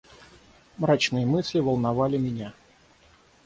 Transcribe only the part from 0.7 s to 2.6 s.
Мрачные мысли волновали меня.